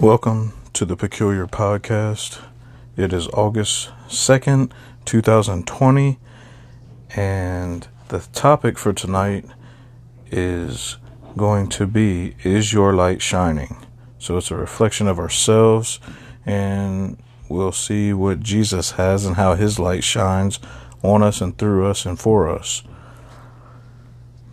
Welcome 0.00 0.52
to 0.74 0.84
the 0.84 0.94
Peculiar 0.94 1.46
Podcast. 1.46 2.42
It 2.98 3.14
is 3.14 3.28
August 3.28 3.88
2nd, 4.08 4.70
2020, 5.06 6.18
and 7.16 7.88
the 8.08 8.18
topic 8.34 8.76
for 8.76 8.92
tonight 8.92 9.46
is 10.30 10.98
going 11.34 11.70
to 11.70 11.86
be 11.86 12.36
Is 12.44 12.74
Your 12.74 12.92
Light 12.92 13.22
Shining? 13.22 13.86
So 14.18 14.36
it's 14.36 14.50
a 14.50 14.54
reflection 14.54 15.08
of 15.08 15.18
ourselves, 15.18 15.98
and 16.44 17.16
we'll 17.48 17.72
see 17.72 18.12
what 18.12 18.40
Jesus 18.40 18.92
has 18.92 19.24
and 19.24 19.36
how 19.36 19.54
his 19.54 19.78
light 19.78 20.04
shines 20.04 20.60
on 21.02 21.22
us 21.22 21.40
and 21.40 21.56
through 21.56 21.86
us 21.86 22.04
and 22.04 22.20
for 22.20 22.50
us. 22.50 22.82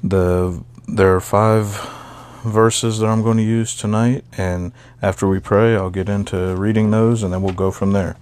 The 0.02 0.64
there 0.88 1.14
are 1.14 1.20
five 1.20 2.03
verses 2.44 3.00
that 3.00 3.08
I'm 3.08 3.24
going 3.24 3.38
to 3.38 3.44
use 3.44 3.76
tonight, 3.76 4.24
and 4.38 4.74
after 5.02 5.28
we 5.28 5.40
pray, 5.40 5.76
I'll 5.76 5.90
get 5.90 6.10
into 6.10 6.56
reading 6.56 6.92
those, 6.92 7.24
and 7.24 7.34
then 7.34 7.42
we'll 7.42 7.54
go 7.54 7.72
from 7.72 7.94
there. 7.94 8.18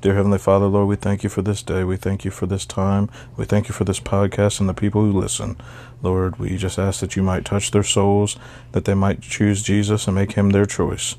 Dear 0.00 0.14
Heavenly 0.14 0.38
Father, 0.38 0.66
Lord, 0.66 0.88
we 0.88 0.96
thank 0.96 1.24
you 1.24 1.28
for 1.28 1.42
this 1.42 1.62
day. 1.62 1.82
We 1.82 1.96
thank 1.96 2.24
you 2.24 2.30
for 2.30 2.46
this 2.46 2.64
time. 2.64 3.10
We 3.36 3.44
thank 3.44 3.68
you 3.68 3.74
for 3.74 3.84
this 3.84 3.98
podcast 3.98 4.60
and 4.60 4.68
the 4.68 4.74
people 4.74 5.00
who 5.02 5.18
listen. 5.18 5.56
Lord, 6.00 6.38
we 6.38 6.56
just 6.56 6.78
ask 6.78 7.00
that 7.00 7.16
you 7.16 7.22
might 7.22 7.44
touch 7.44 7.72
their 7.72 7.82
souls, 7.82 8.36
that 8.72 8.84
they 8.84 8.94
might 8.94 9.20
choose 9.22 9.62
Jesus 9.62 10.06
and 10.06 10.14
make 10.14 10.32
him 10.32 10.50
their 10.50 10.66
choice. 10.66 11.16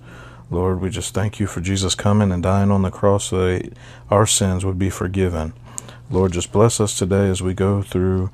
Lord, 0.50 0.80
we 0.80 0.89
just 0.89 1.14
thank 1.14 1.39
you 1.39 1.48
for 1.48 1.59
Jesus 1.59 1.95
coming 1.95 2.31
and 2.31 2.41
dying 2.41 2.72
on 2.72 2.84
the 2.84 2.91
cross 2.91 3.25
so 3.25 3.45
that 3.45 3.73
our 4.09 4.25
sins 4.25 4.64
would 4.64 4.80
be 4.80 4.89
forgiven. 4.89 5.53
Lord, 6.09 6.31
just 6.31 6.53
bless 6.53 6.80
us 6.80 6.98
today 6.98 7.30
as 7.30 7.41
we 7.41 7.53
go 7.53 7.81
through 7.81 8.30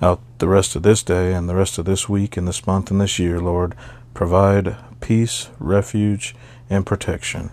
out 0.00 0.20
the 0.38 0.48
rest 0.48 0.76
of 0.76 0.82
this 0.82 1.02
day 1.02 1.32
and 1.32 1.48
the 1.48 1.54
rest 1.54 1.78
of 1.78 1.84
this 1.84 2.08
week 2.08 2.36
and 2.36 2.46
this 2.46 2.66
month 2.66 2.90
and 2.90 3.00
this 3.00 3.18
year, 3.18 3.40
Lord. 3.40 3.74
Provide 4.14 4.76
peace, 5.00 5.50
refuge, 5.58 6.34
and 6.70 6.86
protection. 6.86 7.50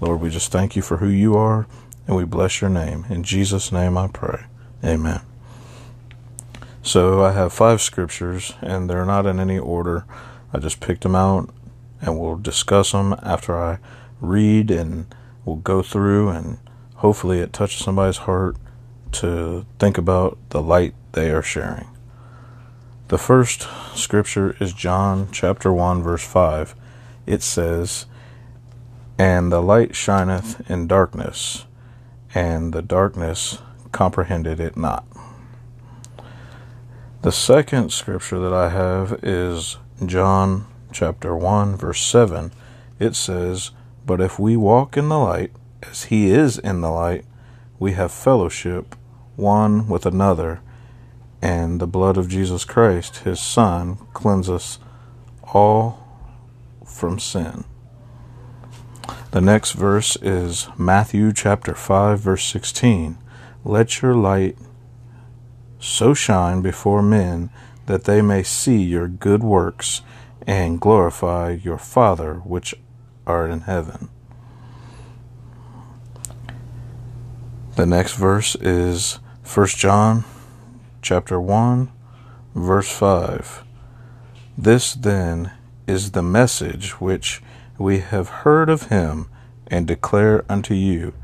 Lord, 0.00 0.20
we 0.20 0.30
just 0.30 0.52
thank 0.52 0.76
you 0.76 0.82
for 0.82 0.98
who 0.98 1.08
you 1.08 1.36
are 1.36 1.66
and 2.06 2.16
we 2.16 2.24
bless 2.24 2.60
your 2.60 2.70
name. 2.70 3.04
In 3.10 3.22
Jesus' 3.22 3.72
name 3.72 3.98
I 3.98 4.08
pray. 4.08 4.44
Amen. 4.84 5.20
So 6.82 7.22
I 7.22 7.32
have 7.32 7.52
five 7.52 7.80
scriptures 7.82 8.54
and 8.62 8.88
they're 8.88 9.04
not 9.04 9.26
in 9.26 9.40
any 9.40 9.58
order. 9.58 10.04
I 10.52 10.58
just 10.58 10.80
picked 10.80 11.02
them 11.02 11.16
out 11.16 11.50
and 12.00 12.18
we'll 12.18 12.36
discuss 12.36 12.92
them 12.92 13.14
after 13.22 13.56
I 13.56 13.78
read 14.20 14.70
and 14.70 15.12
we'll 15.44 15.56
go 15.56 15.82
through 15.82 16.30
and 16.30 16.58
hopefully 16.96 17.40
it 17.40 17.52
touches 17.52 17.84
somebody's 17.84 18.18
heart 18.18 18.56
to 19.10 19.66
think 19.78 19.98
about 19.98 20.38
the 20.50 20.62
light 20.62 20.94
they 21.12 21.30
are 21.30 21.42
sharing. 21.42 21.88
The 23.08 23.18
first 23.18 23.66
scripture 23.94 24.54
is 24.60 24.72
John 24.72 25.28
chapter 25.32 25.72
1 25.72 26.02
verse 26.02 26.24
5. 26.24 26.74
It 27.26 27.42
says, 27.42 28.06
"And 29.18 29.50
the 29.50 29.62
light 29.62 29.96
shineth 29.96 30.70
in 30.70 30.86
darkness, 30.86 31.64
and 32.34 32.72
the 32.72 32.82
darkness 32.82 33.58
comprehended 33.92 34.60
it 34.60 34.76
not." 34.76 35.04
The 37.22 37.32
second 37.32 37.92
scripture 37.92 38.38
that 38.38 38.52
I 38.52 38.68
have 38.68 39.18
is 39.24 39.78
John 40.04 40.66
chapter 40.92 41.34
1 41.34 41.76
verse 41.76 42.00
7. 42.04 42.52
It 42.98 43.16
says, 43.16 43.70
"But 44.06 44.20
if 44.20 44.38
we 44.38 44.56
walk 44.56 44.96
in 44.96 45.08
the 45.08 45.18
light 45.18 45.52
as 45.82 46.04
he 46.04 46.30
is 46.30 46.58
in 46.58 46.80
the 46.80 46.90
light, 46.90 47.24
we 47.78 47.92
have 47.92 48.12
fellowship 48.12 48.94
one 49.36 49.88
with 49.88 50.06
another, 50.06 50.60
and 51.40 51.80
the 51.80 51.86
blood 51.86 52.16
of 52.16 52.28
Jesus 52.28 52.64
Christ, 52.64 53.18
his 53.18 53.40
Son, 53.40 53.96
cleanse 54.12 54.50
us 54.50 54.78
all 55.54 56.04
from 56.84 57.18
sin. 57.18 57.64
The 59.30 59.40
next 59.40 59.72
verse 59.72 60.16
is 60.22 60.68
Matthew 60.76 61.32
chapter 61.32 61.74
5 61.74 62.18
verse 62.20 62.44
16. 62.44 63.18
Let 63.64 64.00
your 64.00 64.14
light 64.14 64.56
so 65.78 66.14
shine 66.14 66.62
before 66.62 67.02
men 67.02 67.50
that 67.86 68.04
they 68.04 68.22
may 68.22 68.42
see 68.42 68.82
your 68.82 69.06
good 69.06 69.42
works 69.42 70.02
and 70.46 70.80
glorify 70.80 71.50
your 71.50 71.78
Father 71.78 72.36
which 72.36 72.74
art 73.26 73.50
in 73.50 73.62
heaven. 73.62 74.08
The 77.76 77.86
next 77.86 78.14
verse 78.14 78.56
is 78.56 79.20
1 79.44 79.66
John 79.68 80.24
chapter 81.00 81.40
1 81.40 81.90
verse 82.54 82.90
5 82.90 83.64
This 84.56 84.94
then 84.94 85.52
is 85.86 86.10
the 86.10 86.22
message 86.22 87.00
which 87.00 87.40
we 87.78 88.00
have 88.00 88.28
heard 88.28 88.68
of 88.68 88.88
him 88.88 89.28
and 89.68 89.86
declare 89.86 90.44
unto 90.48 90.74
you 90.74 91.14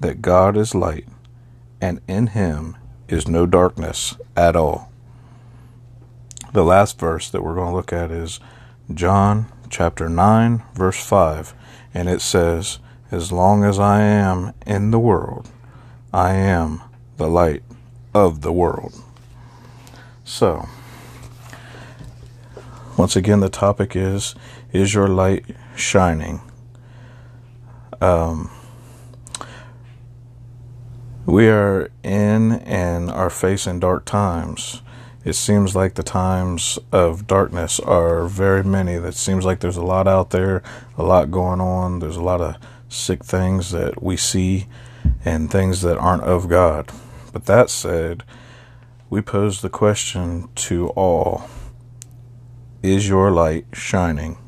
that 0.00 0.22
God 0.22 0.56
is 0.56 0.74
light 0.74 1.06
and 1.80 2.00
in 2.08 2.28
him 2.28 2.76
is 3.08 3.28
no 3.28 3.46
darkness 3.46 4.16
at 4.36 4.56
all. 4.56 4.90
The 6.52 6.64
last 6.64 6.98
verse 6.98 7.28
that 7.30 7.42
we're 7.42 7.54
going 7.54 7.70
to 7.70 7.76
look 7.76 7.92
at 7.92 8.10
is 8.10 8.40
John 8.92 9.46
chapter 9.68 10.08
9 10.08 10.62
verse 10.74 11.04
5 11.04 11.54
and 11.92 12.08
it 12.08 12.22
says 12.22 12.78
as 13.10 13.30
long 13.30 13.64
as 13.64 13.78
I 13.78 14.00
am 14.00 14.54
in 14.66 14.90
the 14.90 14.98
world 14.98 15.50
I 16.12 16.32
am 16.32 16.80
the 17.18 17.28
light 17.28 17.62
of 18.14 18.40
the 18.40 18.52
world. 18.52 18.94
So, 20.28 20.68
once 22.98 23.16
again, 23.16 23.40
the 23.40 23.48
topic 23.48 23.96
is 23.96 24.34
Is 24.72 24.92
your 24.92 25.08
light 25.08 25.46
shining? 25.74 26.42
Um, 28.02 28.50
we 31.24 31.48
are 31.48 31.90
in 32.02 32.52
and 32.52 33.10
are 33.10 33.30
facing 33.30 33.80
dark 33.80 34.04
times. 34.04 34.82
It 35.24 35.32
seems 35.32 35.74
like 35.74 35.94
the 35.94 36.02
times 36.02 36.78
of 36.92 37.26
darkness 37.26 37.80
are 37.80 38.28
very 38.28 38.62
many. 38.62 38.98
That 38.98 39.14
seems 39.14 39.46
like 39.46 39.60
there's 39.60 39.78
a 39.78 39.82
lot 39.82 40.06
out 40.06 40.28
there, 40.28 40.62
a 40.98 41.02
lot 41.02 41.30
going 41.30 41.62
on. 41.62 42.00
There's 42.00 42.18
a 42.18 42.22
lot 42.22 42.42
of 42.42 42.56
sick 42.90 43.24
things 43.24 43.70
that 43.70 44.02
we 44.02 44.18
see 44.18 44.66
and 45.24 45.50
things 45.50 45.80
that 45.80 45.96
aren't 45.96 46.24
of 46.24 46.50
God. 46.50 46.90
But 47.32 47.46
that 47.46 47.70
said, 47.70 48.24
we 49.10 49.22
pose 49.22 49.62
the 49.62 49.70
question 49.70 50.48
to 50.54 50.88
all 50.90 51.48
Is 52.82 53.08
your 53.08 53.30
light 53.30 53.66
shining? 53.72 54.38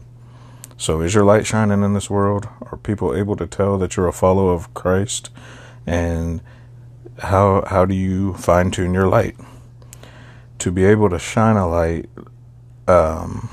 So, 0.77 1.01
is 1.01 1.15
your 1.15 1.25
light 1.25 1.47
shining 1.47 1.83
in 1.83 1.95
this 1.95 2.11
world? 2.11 2.49
Are 2.63 2.79
people 2.79 3.15
able 3.15 3.37
to 3.37 3.47
tell 3.47 3.79
that 3.79 3.97
you're 3.97 4.09
a 4.09 4.13
follower 4.13 4.53
of 4.53 4.73
Christ? 4.75 5.31
And 5.87 6.41
how, 7.19 7.65
how 7.67 7.85
do 7.85 7.95
you 7.95 8.35
fine 8.35 8.71
tune 8.71 8.95
your 8.95 9.09
light? 9.09 9.37
To 10.61 10.71
be 10.71 10.85
able 10.85 11.11
to 11.11 11.19
shine 11.19 11.57
a 11.57 11.69
light, 11.69 12.09
um, 12.87 13.51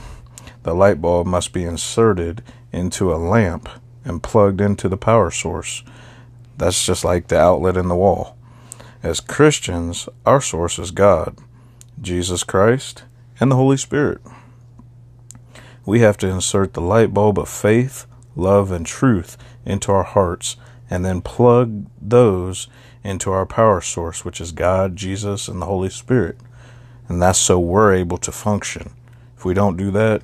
the 0.64 0.74
light 0.74 1.02
bulb 1.02 1.28
must 1.28 1.54
be 1.54 1.64
inserted 1.64 2.44
into 2.72 3.14
a 3.14 3.18
lamp 3.18 3.68
and 4.06 4.24
plugged 4.24 4.62
into 4.62 4.88
the 4.88 4.98
power 4.98 5.32
source. 5.32 5.84
That's 6.58 6.86
just 6.86 7.04
like 7.04 7.28
the 7.28 7.40
outlet 7.40 7.78
in 7.78 7.88
the 7.88 7.96
wall. 7.96 8.37
As 9.08 9.22
Christians, 9.22 10.10
our 10.26 10.42
source 10.42 10.78
is 10.78 10.92
God, 10.92 11.38
Jesus 12.02 12.44
Christ, 12.44 13.06
and 13.40 13.50
the 13.50 13.56
Holy 13.56 13.78
Spirit. 13.78 14.20
We 15.86 16.02
have 16.02 16.18
to 16.18 16.28
insert 16.28 16.74
the 16.74 16.82
light 16.82 17.14
bulb 17.14 17.40
of 17.40 17.48
faith, 17.48 18.06
love, 18.36 18.70
and 18.70 18.86
truth 18.86 19.38
into 19.66 19.94
our 19.94 20.04
hearts 20.04 20.58
and 20.90 21.06
then 21.06 21.22
plug 21.22 21.86
those 22.02 22.68
into 23.02 23.32
our 23.32 23.46
power 23.46 23.80
source, 23.80 24.26
which 24.26 24.42
is 24.42 24.52
God, 24.52 24.98
Jesus, 24.98 25.48
and 25.48 25.62
the 25.62 25.68
Holy 25.68 25.90
Spirit. 25.90 26.38
And 27.08 27.22
that's 27.22 27.40
so 27.40 27.58
we're 27.58 27.94
able 27.94 28.18
to 28.18 28.32
function. 28.34 28.92
If 29.38 29.46
we 29.46 29.54
don't 29.54 29.78
do 29.78 29.90
that, 29.92 30.22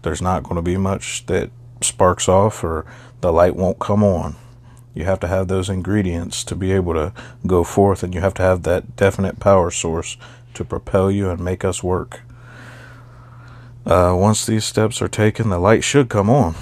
there's 0.00 0.22
not 0.22 0.44
going 0.44 0.56
to 0.56 0.62
be 0.62 0.78
much 0.78 1.26
that 1.26 1.50
sparks 1.82 2.26
off 2.26 2.64
or 2.64 2.86
the 3.20 3.30
light 3.30 3.54
won't 3.54 3.78
come 3.78 4.02
on. 4.02 4.36
You 4.98 5.04
have 5.04 5.20
to 5.20 5.28
have 5.28 5.46
those 5.46 5.70
ingredients 5.70 6.42
to 6.42 6.56
be 6.56 6.72
able 6.72 6.92
to 6.94 7.12
go 7.46 7.62
forth, 7.62 8.02
and 8.02 8.12
you 8.12 8.20
have 8.20 8.34
to 8.34 8.42
have 8.42 8.64
that 8.64 8.96
definite 8.96 9.38
power 9.38 9.70
source 9.70 10.16
to 10.54 10.64
propel 10.64 11.08
you 11.08 11.30
and 11.30 11.38
make 11.38 11.64
us 11.64 11.84
work. 11.84 12.22
Uh, 13.86 14.12
once 14.18 14.44
these 14.44 14.64
steps 14.64 15.00
are 15.00 15.06
taken, 15.06 15.50
the 15.50 15.60
light 15.60 15.84
should 15.84 16.08
come 16.08 16.28
on. 16.28 16.56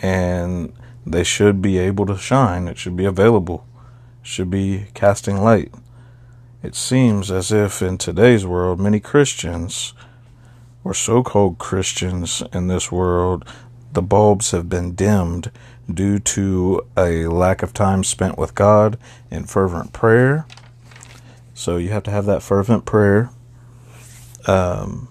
And 0.00 0.72
they 1.04 1.22
should 1.22 1.60
be 1.60 1.76
able 1.76 2.06
to 2.06 2.16
shine. 2.16 2.66
It 2.66 2.78
should 2.78 2.96
be 2.96 3.04
available. 3.04 3.66
It 4.22 4.28
should 4.28 4.50
be 4.50 4.86
casting 4.94 5.36
light. 5.36 5.74
It 6.62 6.74
seems 6.74 7.30
as 7.30 7.52
if 7.52 7.82
in 7.82 7.98
today's 7.98 8.46
world, 8.46 8.80
many 8.80 9.00
Christians, 9.00 9.92
or 10.82 10.94
so 10.94 11.22
called 11.22 11.58
Christians 11.58 12.42
in 12.54 12.68
this 12.68 12.90
world, 12.90 13.44
the 13.96 14.02
bulbs 14.02 14.50
have 14.50 14.68
been 14.68 14.94
dimmed 14.94 15.50
due 15.92 16.18
to 16.18 16.86
a 16.98 17.26
lack 17.28 17.62
of 17.62 17.72
time 17.72 18.04
spent 18.04 18.36
with 18.36 18.54
God 18.54 18.98
in 19.30 19.46
fervent 19.46 19.94
prayer. 19.94 20.46
So 21.54 21.78
you 21.78 21.88
have 21.88 22.02
to 22.02 22.10
have 22.10 22.26
that 22.26 22.42
fervent 22.42 22.84
prayer 22.84 23.30
um, 24.46 25.08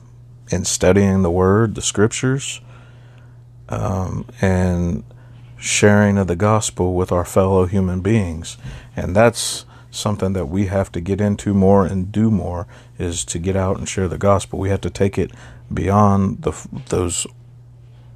in 0.52 0.66
studying 0.66 1.24
the 1.24 1.32
Word, 1.32 1.74
the 1.74 1.82
Scriptures, 1.82 2.62
um, 3.70 4.28
and 4.40 5.04
sharing 5.58 6.20
of 6.20 6.28
the 6.28 6.36
gospel 6.36 6.94
with 6.94 7.12
our 7.12 7.26
fellow 7.26 7.66
human 7.66 8.02
beings. 8.02 8.56
And 8.96 9.16
that's 9.16 9.66
something 9.90 10.34
that 10.34 10.46
we 10.46 10.68
have 10.68 10.92
to 10.92 11.02
get 11.02 11.20
into 11.20 11.56
more 11.56 11.88
and 11.88 12.12
do 12.12 12.30
more 12.30 12.68
is 13.00 13.26
to 13.26 13.40
get 13.40 13.56
out 13.56 13.80
and 13.80 13.90
share 13.90 14.08
the 14.08 14.20
gospel. 14.20 14.60
We 14.60 14.70
have 14.70 14.82
to 14.82 14.92
take 14.92 15.18
it 15.18 15.32
beyond 15.74 16.44
the 16.44 16.52
those 16.90 17.26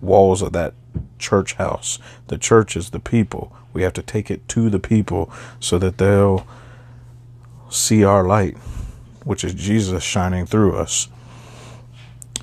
walls 0.01 0.41
of 0.41 0.53
that 0.53 0.73
church 1.17 1.53
house. 1.53 1.99
The 2.27 2.37
church 2.37 2.75
is 2.75 2.89
the 2.89 2.99
people. 2.99 3.55
We 3.73 3.83
have 3.83 3.93
to 3.93 4.01
take 4.01 4.31
it 4.31 4.47
to 4.49 4.69
the 4.69 4.79
people 4.79 5.31
so 5.59 5.77
that 5.79 5.97
they'll 5.97 6.47
see 7.69 8.03
our 8.03 8.23
light, 8.23 8.57
which 9.23 9.43
is 9.43 9.53
Jesus 9.53 10.03
shining 10.03 10.45
through 10.45 10.75
us. 10.75 11.07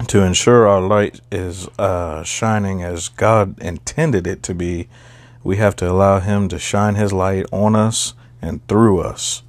To 0.09 0.23
ensure 0.23 0.69
our 0.69 0.83
light 0.83 1.21
is 1.33 1.69
uh, 1.79 2.23
shining 2.23 2.83
as 2.83 3.09
God 3.09 3.59
intended 3.61 4.27
it 4.27 4.43
to 4.45 4.55
be, 4.55 4.89
we 5.43 5.57
have 5.57 5.75
to 5.77 5.91
allow 5.91 6.21
Him 6.21 6.49
to 6.49 6.59
shine 6.59 6.97
His 6.97 7.13
light 7.13 7.47
on 7.51 7.75
us 7.75 8.13
and 8.43 8.67
through 8.69 9.01
us. 9.01 9.43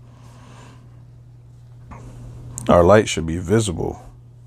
Our 2.69 2.83
light 2.83 3.09
should 3.09 3.25
be 3.25 3.37
visible, 3.37 4.05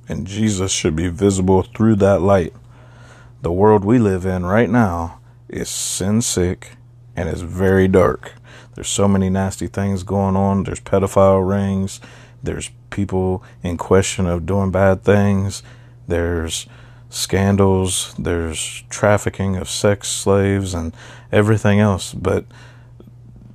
and 0.08 0.26
Jesus 0.26 0.72
should 0.72 0.96
be 0.96 1.08
visible 1.08 1.62
through 1.62 1.96
that 1.96 2.20
light. 2.20 2.54
The 3.42 3.52
world 3.52 3.84
we 3.86 3.98
live 3.98 4.26
in 4.26 4.44
right 4.44 4.68
now 4.68 5.18
is 5.48 5.70
sin 5.70 6.20
sick 6.20 6.72
and 7.16 7.28
is 7.28 7.40
very 7.40 7.88
dark. 7.88 8.34
There's 8.74 8.88
so 8.88 9.08
many 9.08 9.30
nasty 9.30 9.66
things 9.66 10.02
going 10.02 10.36
on. 10.36 10.64
There's 10.64 10.80
pedophile 10.80 11.48
rings. 11.48 12.00
There's 12.42 12.70
people 12.90 13.42
in 13.62 13.78
question 13.78 14.26
of 14.26 14.44
doing 14.44 14.70
bad 14.70 15.04
things. 15.04 15.62
There's 16.06 16.66
scandals. 17.08 18.14
There's 18.18 18.84
trafficking 18.90 19.56
of 19.56 19.70
sex 19.70 20.08
slaves 20.08 20.74
and 20.74 20.94
everything 21.32 21.80
else. 21.80 22.12
But 22.12 22.44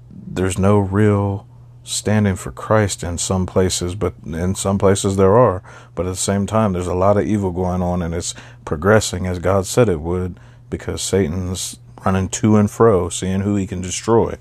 there's 0.10 0.58
no 0.58 0.80
real 0.80 1.48
standing 1.84 2.36
for 2.36 2.52
Christ 2.52 3.04
in 3.04 3.18
some 3.20 3.46
places, 3.46 3.94
but 3.94 4.16
in 4.26 4.56
some 4.56 4.80
places 4.80 5.16
there 5.16 5.38
are. 5.38 5.62
But 5.94 6.08
at 6.08 6.10
the 6.10 6.16
same 6.16 6.48
time, 6.48 6.74
there's 6.74 6.88
a 6.88 6.96
lot 6.96 7.18
of 7.18 7.28
evil 7.28 7.52
going 7.52 7.84
on, 7.84 8.02
and 8.02 8.14
it's 8.14 8.34
progressing 8.66 9.28
as 9.28 9.40
God 9.40 9.66
said 9.66 9.88
it 9.88 10.02
would, 10.02 10.40
because 10.70 11.02
Satan's 11.02 11.80
running 12.06 12.30
to 12.30 12.58
and 12.58 12.70
fro, 12.70 13.10
seeing 13.10 13.42
who 13.42 13.56
he 13.56 13.66
can 13.66 13.82
destroy. 13.82 14.38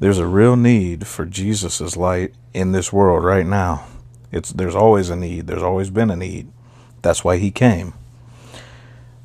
There's 0.00 0.18
a 0.18 0.26
real 0.26 0.56
need 0.56 1.06
for 1.06 1.24
Jesus' 1.24 1.96
light 1.96 2.34
in 2.54 2.72
this 2.72 2.92
world 2.92 3.24
right 3.24 3.46
now. 3.46 3.86
It's 4.30 4.50
there's 4.50 4.74
always 4.74 5.10
a 5.10 5.16
need. 5.16 5.46
There's 5.46 5.62
always 5.62 5.90
been 5.90 6.10
a 6.10 6.16
need. 6.16 6.50
That's 7.02 7.22
why 7.22 7.36
he 7.36 7.50
came. 7.50 7.94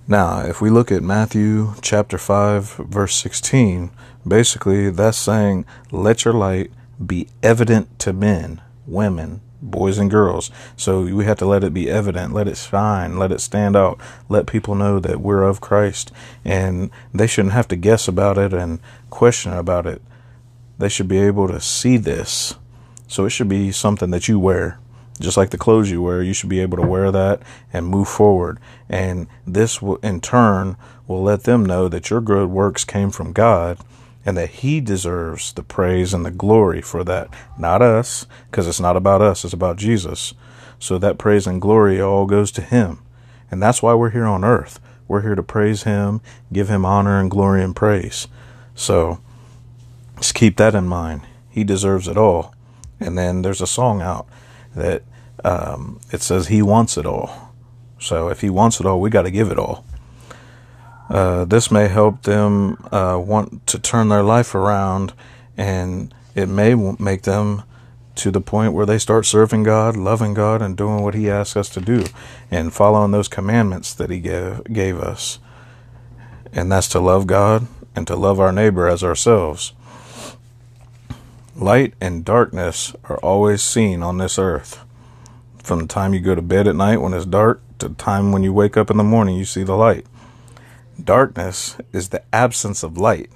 Now, 0.08 0.40
if 0.40 0.62
we 0.62 0.70
look 0.70 0.92
at 0.92 1.04
Matthew 1.04 1.74
chapter 1.82 2.18
5 2.18 2.76
verse 2.88 3.16
16, 3.16 3.92
basically 4.26 4.90
that's 4.90 5.18
saying 5.18 5.66
let 5.92 6.26
your 6.26 6.34
light 6.34 6.72
be 7.04 7.28
evident 7.44 8.00
to 8.00 8.14
men, 8.14 8.62
women, 8.86 9.42
boys 9.62 9.98
and 9.98 10.10
girls. 10.10 10.52
So 10.76 11.04
we 11.04 11.26
have 11.26 11.38
to 11.40 11.46
let 11.46 11.64
it 11.64 11.74
be 11.74 11.90
evident, 11.90 12.34
let 12.34 12.48
it 12.48 12.58
shine, 12.58 13.18
let 13.18 13.32
it 13.32 13.42
stand 13.42 13.76
out, 13.76 14.00
let 14.30 14.48
people 14.48 14.76
know 14.76 15.00
that 15.00 15.22
we're 15.22 15.44
of 15.44 15.62
Christ. 15.62 16.12
And 16.46 16.92
they 17.14 17.28
shouldn't 17.28 17.54
have 17.54 17.68
to 17.70 17.76
guess 17.76 18.08
about 18.08 18.38
it 18.38 18.54
and 18.54 18.80
question 19.10 19.54
about 19.54 19.86
it. 19.86 20.02
They 20.78 20.90
should 20.90 21.08
be 21.08 21.20
able 21.20 21.48
to 21.48 21.60
see 21.60 21.98
this. 21.98 22.56
So 23.08 23.26
it 23.26 23.30
should 23.32 23.50
be 23.50 23.72
something 23.72 24.12
that 24.12 24.28
you 24.28 24.40
wear. 24.40 24.80
Just 25.20 25.38
like 25.38 25.50
the 25.50 25.58
clothes 25.58 25.90
you 25.90 26.04
wear, 26.04 26.22
you 26.22 26.34
should 26.34 26.50
be 26.50 26.60
able 26.60 26.78
to 26.78 26.86
wear 26.86 27.12
that 27.12 27.42
and 27.74 27.88
move 27.88 28.08
forward. 28.08 28.60
And 28.88 29.28
this 29.48 29.82
will, 29.82 29.96
in 29.98 30.22
turn, 30.22 30.78
will 31.08 31.24
let 31.24 31.44
them 31.44 31.66
know 31.66 31.88
that 31.88 32.12
your 32.12 32.22
good 32.22 32.50
works 32.50 32.86
came 32.86 33.10
from 33.10 33.34
God 33.34 33.80
and 34.28 34.36
that 34.36 34.50
he 34.50 34.82
deserves 34.82 35.54
the 35.54 35.64
praise 35.64 36.14
and 36.14 36.26
the 36.26 36.32
glory 36.32 36.82
for 36.82 37.02
that, 37.06 37.30
not 37.58 37.82
us, 37.82 38.28
because 38.52 38.68
it's 38.68 38.82
not 38.82 38.98
about 38.98 39.22
us, 39.22 39.46
it's 39.46 39.54
about 39.54 39.78
Jesus. 39.78 40.34
So 40.80 40.98
that 40.98 41.18
praise 41.18 41.48
and 41.48 41.62
glory 41.62 42.02
all 42.02 42.26
goes 42.26 42.52
to 42.52 42.62
him. 42.62 43.00
And 43.50 43.64
that's 43.64 43.82
why 43.82 43.94
we're 43.94 44.10
here 44.10 44.26
on 44.26 44.44
earth. 44.44 44.82
We're 45.08 45.22
here 45.22 45.36
to 45.36 45.42
praise 45.42 45.84
him, 45.84 46.20
give 46.52 46.68
him 46.68 46.86
honor 46.86 47.22
and 47.22 47.32
glory 47.32 47.64
and 47.64 47.74
praise. 47.74 48.28
So 48.76 49.22
just 50.18 50.36
keep 50.36 50.58
that 50.58 50.76
in 50.76 50.90
mind. 50.90 51.22
He 51.50 51.64
deserves 51.64 52.10
it 52.10 52.18
all. 52.18 52.54
And 53.00 53.18
then 53.18 53.44
there's 53.44 53.62
a 53.62 53.66
song 53.66 54.02
out 54.02 54.28
that 54.76 55.04
um, 55.46 56.02
it 56.12 56.22
says 56.22 56.48
he 56.48 56.62
wants 56.62 56.98
it 56.98 57.06
all. 57.06 57.56
So 57.98 58.28
if 58.28 58.42
he 58.42 58.50
wants 58.50 58.82
it 58.82 58.86
all, 58.86 59.00
we 59.00 59.10
got 59.10 59.22
to 59.22 59.32
give 59.32 59.52
it 59.52 59.58
all. 59.58 59.86
Uh, 61.10 61.46
this 61.46 61.72
may 61.72 61.88
help 61.88 62.24
them 62.24 62.78
uh, 62.92 63.18
want 63.24 63.66
to 63.68 63.80
turn 63.80 64.10
their 64.10 64.24
life 64.24 64.54
around, 64.54 65.14
and 65.56 66.14
it 66.36 66.48
may 66.48 66.76
make 66.76 67.24
them 67.24 67.64
to 68.16 68.32
the 68.32 68.42
point 68.42 68.74
where 68.74 68.86
they 68.86 68.98
start 68.98 69.26
serving 69.26 69.64
God, 69.64 69.96
loving 69.96 70.34
God, 70.34 70.62
and 70.62 70.76
doing 70.76 71.04
what 71.04 71.14
He 71.14 71.30
asks 71.30 71.56
us 71.56 71.70
to 71.70 71.82
do, 71.82 72.06
and 72.52 72.74
following 72.74 73.12
those 73.12 73.28
commandments 73.28 73.94
that 73.94 74.10
He 74.10 74.20
gave, 74.20 74.64
gave 74.66 75.00
us. 75.00 75.40
And 76.52 76.72
that's 76.72 76.90
to 76.90 77.00
love 77.00 77.28
God 77.28 77.68
and 77.96 78.08
to 78.08 78.16
love 78.16 78.40
our 78.40 78.52
neighbor 78.52 78.88
as 78.88 79.04
ourselves. 79.04 79.74
Light 81.56 81.94
and 82.02 82.26
darkness 82.26 82.96
are 83.06 83.18
always 83.18 83.64
seen 83.64 84.04
on 84.04 84.18
this 84.18 84.38
earth. 84.38 84.84
From 85.64 85.80
the 85.80 85.88
time 85.88 86.14
you 86.14 86.20
go 86.20 86.36
to 86.36 86.42
bed 86.42 86.68
at 86.68 86.76
night 86.76 87.02
when 87.02 87.14
it's 87.14 87.26
dark 87.26 87.62
to 87.80 87.90
the 87.90 87.96
time 87.96 88.32
when 88.32 88.44
you 88.44 88.54
wake 88.54 88.78
up 88.78 88.90
in 88.90 88.98
the 88.98 89.04
morning, 89.04 89.36
you 89.36 89.46
see 89.46 89.64
the 89.64 89.76
light. 89.76 90.06
Darkness 91.02 91.78
is 91.92 92.10
the 92.10 92.24
absence 92.34 92.84
of 92.84 92.98
light. 92.98 93.30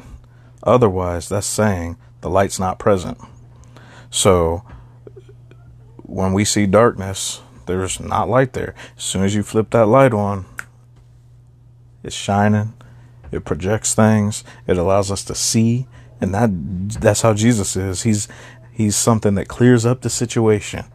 Otherwise, 0.64 1.30
that's 1.30 1.48
saying 1.48 1.98
the 2.22 2.30
light's 2.30 2.60
not 2.60 2.80
present. 2.80 3.18
So, 4.10 4.64
when 5.98 6.34
we 6.34 6.44
see 6.44 6.66
darkness, 6.66 7.42
there's 7.66 8.00
not 8.00 8.30
light 8.30 8.54
there. 8.54 8.76
As 8.98 9.04
soon 9.04 9.24
as 9.24 9.34
you 9.36 9.44
flip 9.44 9.70
that 9.72 9.86
light 9.86 10.14
on, 10.14 10.46
it's 12.04 12.16
shining. 12.16 12.74
It 13.32 13.46
projects 13.46 13.96
things. 13.96 14.44
It 14.68 14.78
allows 14.78 15.10
us 15.10 15.24
to 15.26 15.36
see, 15.36 15.88
and 16.20 16.34
that 16.34 16.50
that's 17.00 17.22
how 17.22 17.34
Jesus 17.34 17.76
is. 17.76 18.04
He's 18.04 18.28
he's 18.72 18.96
something 18.96 19.36
that 19.36 19.48
clears 19.48 19.86
up 19.86 20.02
the 20.02 20.10
situation. 20.10 20.86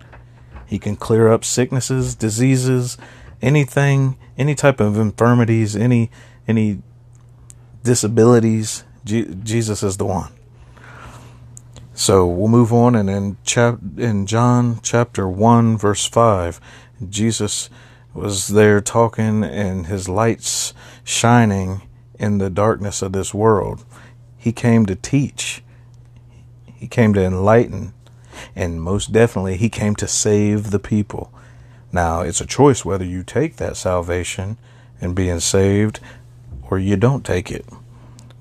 He 0.67 0.79
can 0.79 0.97
clear 0.97 1.33
up 1.33 1.45
sicknesses, 1.45 2.15
diseases, 2.15 2.99
anything, 3.41 4.19
any 4.37 4.55
type 4.55 4.81
of 4.81 4.99
infirmities, 4.99 5.77
any 5.77 6.11
any 6.49 6.83
disabilities, 7.83 8.85
Jesus 9.05 9.83
is 9.83 9.97
the 9.97 10.05
one. 10.05 10.33
So 11.95 12.27
we'll 12.27 12.49
move 12.49 12.73
on, 12.73 12.95
and 12.95 13.09
in 13.09 13.37
chap 13.45 13.79
in 13.97 14.27
John 14.27 14.81
chapter 14.83 15.29
one 15.29 15.79
verse 15.79 16.05
five, 16.05 16.61
Jesus 17.09 17.71
was 18.13 18.49
there 18.49 18.81
talking, 18.81 19.45
and 19.45 19.87
his 19.87 20.09
lights 20.09 20.75
shining 21.05 21.83
in 22.19 22.39
the 22.39 22.51
darkness 22.51 23.03
of 23.03 23.13
this 23.13 23.33
world. 23.33 23.85
He 24.37 24.53
came 24.53 24.87
to 24.87 24.95
teach. 24.95 25.63
He 26.75 26.87
came 26.87 27.15
to 27.15 27.25
enlighten, 27.25 27.95
and 28.55 28.83
most 28.83 29.13
definitely, 29.13 29.57
he 29.57 29.71
came 29.71 29.97
to 29.97 30.07
save 30.07 30.71
the 30.71 30.79
people. 30.79 31.33
Now, 31.93 32.21
it's 32.21 32.41
a 32.41 32.47
choice 32.47 32.85
whether 32.85 33.05
you 33.05 33.23
take 33.23 33.57
that 33.57 33.77
salvation 33.77 34.59
and 35.01 35.15
being 35.15 35.41
saved 35.41 36.01
or 36.71 36.79
you 36.79 36.97
don't 36.97 37.25
take 37.25 37.51
it. 37.51 37.67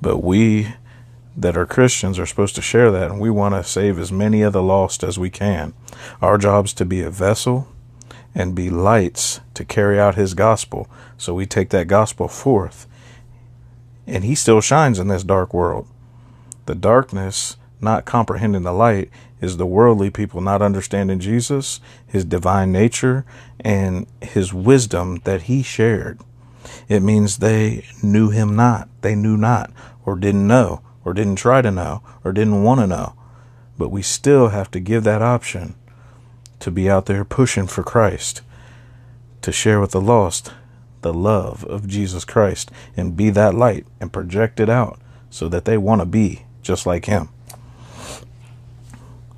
But 0.02 0.18
we 0.18 0.74
that 1.38 1.58
are 1.58 1.66
Christians 1.66 2.18
are 2.18 2.26
supposed 2.26 2.56
to 2.56 2.62
share 2.62 2.92
that, 2.92 3.12
and 3.12 3.20
we 3.20 3.30
want 3.30 3.56
to 3.56 3.64
save 3.64 4.00
as 4.00 4.12
many 4.12 4.42
of 4.42 4.54
the 4.54 4.64
lost 4.64 5.04
as 5.04 5.20
we 5.20 5.30
can. 5.30 5.74
Our 6.22 6.38
job 6.38 6.66
is 6.66 6.74
to 6.74 6.86
be 6.86 7.02
a 7.02 7.10
vessel 7.10 7.68
and 8.34 8.56
be 8.56 8.70
lights 8.70 9.42
to 9.54 9.66
carry 9.66 10.00
out 10.00 10.16
His 10.16 10.34
gospel. 10.34 10.90
So 11.18 11.34
we 11.34 11.46
take 11.46 11.70
that 11.70 11.88
gospel 11.88 12.28
forth, 12.28 12.88
and 14.08 14.24
He 14.24 14.36
still 14.36 14.62
shines 14.62 15.00
in 15.00 15.08
this 15.08 15.24
dark 15.24 15.54
world. 15.54 15.88
The 16.66 16.76
darkness, 16.76 17.58
not 17.82 18.06
comprehending 18.06 18.64
the 18.64 18.74
light, 18.74 19.10
is 19.42 19.58
the 19.58 19.66
worldly 19.66 20.10
people 20.10 20.42
not 20.42 20.62
understanding 20.62 21.20
Jesus, 21.20 21.82
His 22.08 22.24
divine 22.24 22.72
nature, 22.72 23.26
and 23.60 24.08
His 24.22 24.54
wisdom 24.54 25.22
that 25.26 25.44
He 25.44 25.64
shared. 25.64 26.20
It 26.88 27.02
means 27.02 27.38
they 27.38 27.86
knew 28.02 28.30
him 28.30 28.56
not. 28.56 28.90
They 29.02 29.16
knew 29.16 29.38
not, 29.38 29.72
or 30.06 30.16
didn't 30.16 30.48
know, 30.48 30.82
or 31.04 31.14
didn't 31.14 31.38
try 31.38 31.62
to 31.62 31.72
know, 31.72 32.02
or 32.24 32.32
didn't 32.32 32.64
want 32.64 32.82
to 32.82 32.88
know. 32.88 33.14
But 33.78 33.90
we 33.90 34.02
still 34.02 34.50
have 34.50 34.72
to 34.72 34.80
give 34.80 35.04
that 35.04 35.22
option 35.22 35.76
to 36.60 36.72
be 36.72 36.90
out 36.90 37.06
there 37.06 37.26
pushing 37.26 37.68
for 37.68 37.84
Christ, 37.84 38.42
to 39.42 39.52
share 39.52 39.80
with 39.80 39.92
the 39.92 40.02
lost 40.02 40.52
the 41.02 41.14
love 41.14 41.64
of 41.66 41.88
Jesus 41.88 42.26
Christ, 42.26 42.72
and 42.98 43.16
be 43.16 43.30
that 43.30 43.54
light 43.54 43.86
and 44.00 44.12
project 44.12 44.60
it 44.60 44.70
out 44.70 45.00
so 45.30 45.48
that 45.50 45.66
they 45.66 45.78
want 45.78 46.02
to 46.02 46.06
be 46.06 46.46
just 46.62 46.86
like 46.86 47.06
him. 47.06 47.30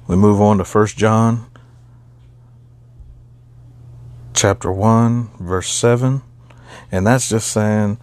We 0.07 0.15
move 0.15 0.39
on 0.39 0.59
to 0.59 0.63
1 0.63 0.87
John 0.87 1.47
chapter 4.33 4.71
1 4.71 5.31
verse 5.39 5.67
7 5.69 6.21
and 6.91 7.05
that's 7.05 7.29
just 7.29 7.51
saying 7.51 7.97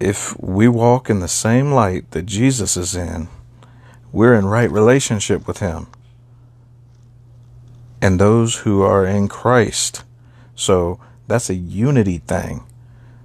if 0.00 0.38
we 0.40 0.68
walk 0.68 1.08
in 1.08 1.20
the 1.20 1.28
same 1.28 1.72
light 1.72 2.10
that 2.10 2.26
Jesus 2.26 2.76
is 2.76 2.94
in, 2.94 3.28
we're 4.12 4.34
in 4.34 4.46
right 4.46 4.70
relationship 4.70 5.46
with 5.46 5.58
Him. 5.58 5.86
And 8.00 8.20
those 8.20 8.56
who 8.56 8.82
are 8.82 9.06
in 9.06 9.28
Christ. 9.28 10.04
So 10.54 11.00
that's 11.26 11.50
a 11.50 11.54
unity 11.54 12.18
thing. 12.18 12.64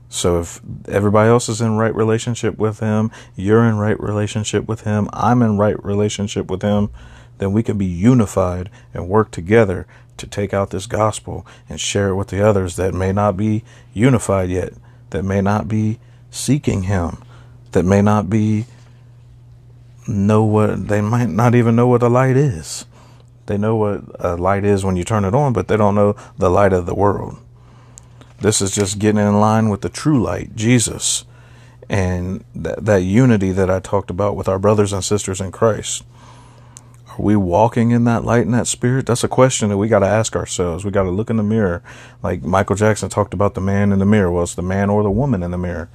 So 0.09 0.39
if 0.41 0.61
everybody 0.87 1.29
else 1.29 1.47
is 1.47 1.61
in 1.61 1.77
right 1.77 1.95
relationship 1.95 2.57
with 2.57 2.79
Him, 2.79 3.11
you're 3.35 3.63
in 3.63 3.77
right 3.77 3.99
relationship 3.99 4.67
with 4.67 4.81
Him, 4.81 5.09
I'm 5.13 5.41
in 5.41 5.57
right 5.57 5.81
relationship 5.83 6.49
with 6.49 6.61
Him, 6.61 6.89
then 7.37 7.53
we 7.53 7.63
can 7.63 7.77
be 7.77 7.85
unified 7.85 8.69
and 8.93 9.07
work 9.07 9.31
together 9.31 9.87
to 10.21 10.27
take 10.27 10.53
out 10.53 10.69
this 10.69 10.87
gospel 10.87 11.45
and 11.69 11.79
share 11.79 12.09
it 12.09 12.15
with 12.15 12.29
the 12.29 12.41
others 12.41 12.77
that 12.77 12.93
may 12.93 13.11
not 13.11 13.35
be 13.35 13.63
unified 13.93 14.49
yet, 14.49 14.73
that 15.11 15.23
may 15.23 15.41
not 15.41 15.67
be 15.67 15.99
seeking 16.29 16.83
him, 16.83 17.21
that 17.73 17.83
may 17.83 18.01
not 18.01 18.29
be 18.29 18.65
know 20.07 20.43
what 20.43 20.87
they 20.87 21.01
might 21.01 21.29
not 21.29 21.53
even 21.53 21.75
know 21.75 21.87
what 21.87 22.03
a 22.03 22.09
light 22.09 22.37
is. 22.37 22.85
They 23.45 23.57
know 23.57 23.75
what 23.75 24.03
a 24.19 24.35
light 24.35 24.63
is 24.63 24.85
when 24.85 24.95
you 24.95 25.03
turn 25.03 25.25
it 25.25 25.35
on, 25.35 25.53
but 25.53 25.67
they 25.67 25.77
don't 25.77 25.95
know 25.95 26.15
the 26.37 26.49
light 26.49 26.73
of 26.73 26.85
the 26.85 26.95
world. 26.95 27.37
This 28.39 28.61
is 28.61 28.71
just 28.71 28.97
getting 28.97 29.21
in 29.21 29.39
line 29.39 29.69
with 29.69 29.81
the 29.81 29.89
true 29.89 30.21
light, 30.21 30.55
Jesus, 30.55 31.25
and 31.89 32.43
that 32.55 33.03
unity 33.03 33.51
that 33.51 33.69
I 33.69 33.79
talked 33.79 34.09
about 34.09 34.35
with 34.35 34.47
our 34.47 34.57
brothers 34.57 34.93
and 34.93 35.03
sisters 35.03 35.41
in 35.41 35.51
Christ. 35.51 36.03
Are 37.11 37.21
we 37.21 37.35
walking 37.35 37.91
in 37.91 38.05
that 38.05 38.23
light 38.23 38.45
and 38.45 38.53
that 38.53 38.67
spirit? 38.67 39.05
That's 39.05 39.23
a 39.23 39.27
question 39.27 39.69
that 39.69 39.77
we 39.77 39.89
got 39.89 39.99
to 39.99 40.07
ask 40.07 40.35
ourselves. 40.35 40.85
We 40.85 40.91
got 40.91 41.03
to 41.03 41.11
look 41.11 41.29
in 41.29 41.37
the 41.37 41.43
mirror. 41.43 41.83
Like 42.23 42.41
Michael 42.41 42.75
Jackson 42.75 43.09
talked 43.09 43.33
about 43.33 43.53
the 43.53 43.61
man 43.61 43.91
in 43.91 43.99
the 43.99 44.05
mirror. 44.05 44.31
Well, 44.31 44.43
it's 44.43 44.55
the 44.55 44.61
man 44.61 44.89
or 44.89 45.03
the 45.03 45.11
woman 45.11 45.43
in 45.43 45.51
the 45.51 45.57
mirror. 45.57 45.89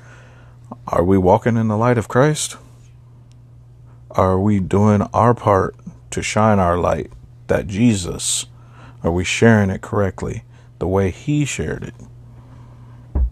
Are 0.86 1.04
we 1.04 1.16
walking 1.16 1.56
in 1.56 1.68
the 1.68 1.76
light 1.76 1.96
of 1.96 2.08
Christ? 2.08 2.56
Are 4.10 4.38
we 4.38 4.60
doing 4.60 5.02
our 5.14 5.34
part 5.34 5.74
to 6.10 6.22
shine 6.22 6.58
our 6.58 6.76
light, 6.78 7.10
that 7.46 7.66
Jesus? 7.66 8.46
Are 9.02 9.10
we 9.10 9.24
sharing 9.24 9.70
it 9.70 9.82
correctly, 9.82 10.44
the 10.78 10.88
way 10.88 11.10
He 11.10 11.44
shared 11.44 11.84
it? 11.84 13.24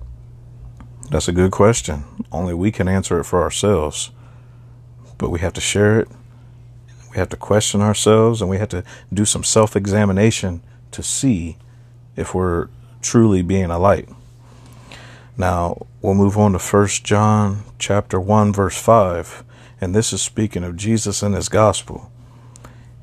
That's 1.10 1.28
a 1.28 1.32
good 1.32 1.52
question. 1.52 2.04
Only 2.32 2.54
we 2.54 2.72
can 2.72 2.88
answer 2.88 3.20
it 3.20 3.24
for 3.24 3.42
ourselves. 3.42 4.10
But 5.18 5.30
we 5.30 5.40
have 5.40 5.52
to 5.52 5.60
share 5.60 6.00
it. 6.00 6.08
We 7.14 7.20
have 7.20 7.28
to 7.28 7.36
question 7.36 7.80
ourselves 7.80 8.40
and 8.40 8.50
we 8.50 8.58
have 8.58 8.70
to 8.70 8.82
do 9.12 9.24
some 9.24 9.44
self 9.44 9.76
examination 9.76 10.62
to 10.90 11.00
see 11.00 11.56
if 12.16 12.34
we're 12.34 12.68
truly 13.02 13.40
being 13.40 13.70
a 13.70 13.78
light. 13.78 14.08
Now, 15.36 15.86
we'll 16.02 16.14
move 16.14 16.36
on 16.36 16.52
to 16.52 16.58
1 16.58 16.88
John 17.04 17.62
chapter 17.78 18.18
1 18.18 18.52
verse 18.52 18.80
5, 18.80 19.44
and 19.80 19.94
this 19.94 20.12
is 20.12 20.22
speaking 20.22 20.64
of 20.64 20.76
Jesus 20.76 21.22
and 21.22 21.36
his 21.36 21.48
gospel. 21.48 22.10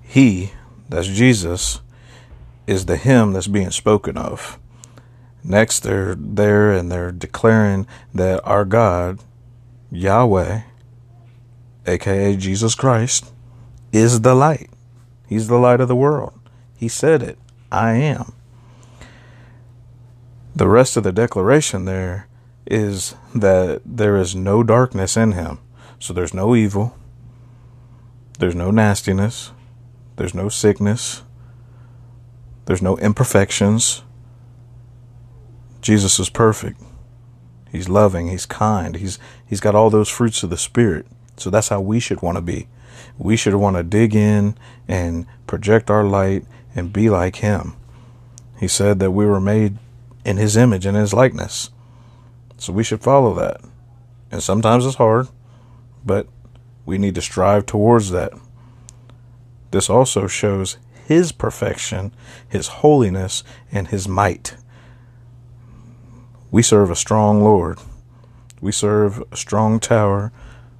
He, 0.01 0.51
that's 0.89 1.07
Jesus, 1.07 1.79
is 2.67 2.87
the 2.87 2.97
him 2.97 3.31
that's 3.31 3.47
being 3.47 3.71
spoken 3.71 4.17
of. 4.17 4.59
Next, 5.41 5.81
they're 5.81 6.15
there 6.15 6.73
and 6.73 6.91
they're 6.91 7.13
declaring 7.13 7.87
that 8.13 8.45
our 8.45 8.65
God, 8.65 9.19
Yahweh, 9.89 10.63
aka 11.87 12.35
Jesus 12.35 12.75
Christ, 12.75 13.31
is 13.91 14.21
the 14.21 14.35
light. 14.35 14.69
He's 15.27 15.47
the 15.47 15.57
light 15.57 15.81
of 15.81 15.87
the 15.87 15.95
world. 15.95 16.33
He 16.77 16.87
said 16.87 17.21
it. 17.21 17.37
I 17.71 17.93
am 17.93 18.33
the 20.55 20.67
rest 20.67 20.97
of 20.97 21.03
the 21.03 21.11
declaration 21.11 21.85
there 21.85 22.27
is 22.65 23.15
that 23.33 23.81
there 23.85 24.17
is 24.17 24.35
no 24.35 24.63
darkness 24.63 25.17
in 25.17 25.31
him. 25.33 25.59
So 25.99 26.13
there's 26.13 26.33
no 26.33 26.55
evil, 26.55 26.95
there's 28.39 28.55
no 28.55 28.71
nastiness, 28.71 29.51
there's 30.15 30.33
no 30.33 30.49
sickness, 30.49 31.23
there's 32.65 32.81
no 32.81 32.97
imperfections. 32.97 34.03
Jesus 35.81 36.19
is 36.19 36.29
perfect. 36.29 36.81
He's 37.71 37.87
loving, 37.87 38.27
he's 38.27 38.45
kind, 38.45 38.95
he's 38.95 39.19
he's 39.45 39.59
got 39.59 39.75
all 39.75 39.89
those 39.89 40.09
fruits 40.09 40.43
of 40.43 40.49
the 40.49 40.57
spirit. 40.57 41.05
So 41.37 41.49
that's 41.49 41.69
how 41.69 41.81
we 41.81 41.99
should 41.99 42.21
want 42.21 42.37
to 42.37 42.41
be. 42.41 42.67
We 43.17 43.35
should 43.35 43.55
want 43.55 43.77
to 43.77 43.83
dig 43.83 44.15
in 44.15 44.57
and 44.87 45.25
project 45.47 45.89
our 45.89 46.03
light 46.03 46.45
and 46.75 46.93
be 46.93 47.09
like 47.09 47.37
him. 47.37 47.75
He 48.59 48.67
said 48.67 48.99
that 48.99 49.11
we 49.11 49.25
were 49.25 49.41
made 49.41 49.77
in 50.23 50.37
his 50.37 50.55
image 50.55 50.85
and 50.85 50.95
his 50.95 51.13
likeness. 51.13 51.71
So 52.57 52.71
we 52.73 52.83
should 52.83 53.01
follow 53.01 53.33
that. 53.35 53.61
And 54.31 54.41
sometimes 54.41 54.85
it's 54.85 54.95
hard, 54.95 55.27
but 56.05 56.27
we 56.85 56.97
need 56.97 57.15
to 57.15 57.21
strive 57.21 57.65
towards 57.65 58.11
that. 58.11 58.33
This 59.71 59.89
also 59.89 60.27
shows 60.27 60.77
his 61.05 61.31
perfection, 61.31 62.13
his 62.47 62.67
holiness, 62.67 63.43
and 63.71 63.87
his 63.87 64.07
might. 64.07 64.55
We 66.51 66.61
serve 66.61 66.91
a 66.91 66.95
strong 66.95 67.43
Lord. 67.43 67.79
We 68.61 68.71
serve 68.71 69.23
a 69.31 69.37
strong 69.37 69.79
tower. 69.79 70.31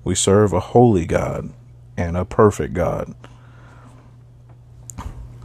We 0.04 0.16
serve 0.16 0.54
a 0.54 0.60
holy 0.60 1.06
God 1.06 1.54
and 2.02 2.18
a 2.18 2.26
perfect 2.26 2.74
God. 2.74 3.14